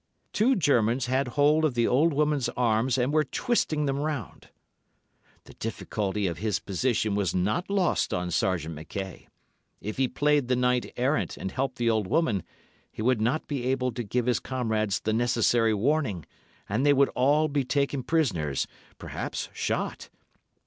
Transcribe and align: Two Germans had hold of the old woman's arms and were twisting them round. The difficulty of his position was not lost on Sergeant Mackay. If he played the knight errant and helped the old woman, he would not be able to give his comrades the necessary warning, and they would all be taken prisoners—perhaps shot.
Two 0.33 0.55
Germans 0.55 1.05
had 1.05 1.27
hold 1.37 1.63
of 1.63 1.75
the 1.75 1.85
old 1.87 2.11
woman's 2.11 2.49
arms 2.57 2.97
and 2.97 3.13
were 3.13 3.23
twisting 3.23 3.85
them 3.85 3.99
round. 3.99 4.49
The 5.43 5.53
difficulty 5.53 6.25
of 6.25 6.39
his 6.39 6.57
position 6.57 7.13
was 7.13 7.35
not 7.35 7.69
lost 7.69 8.11
on 8.11 8.31
Sergeant 8.31 8.73
Mackay. 8.73 9.27
If 9.79 9.97
he 9.97 10.07
played 10.07 10.47
the 10.47 10.55
knight 10.55 10.91
errant 10.97 11.37
and 11.37 11.51
helped 11.51 11.75
the 11.75 11.91
old 11.91 12.07
woman, 12.07 12.41
he 12.91 13.03
would 13.03 13.21
not 13.21 13.45
be 13.45 13.63
able 13.65 13.91
to 13.91 14.01
give 14.01 14.25
his 14.25 14.39
comrades 14.39 14.99
the 15.01 15.13
necessary 15.13 15.71
warning, 15.71 16.25
and 16.67 16.83
they 16.83 16.93
would 16.93 17.09
all 17.09 17.47
be 17.47 17.63
taken 17.63 18.01
prisoners—perhaps 18.01 19.49
shot. 19.53 20.09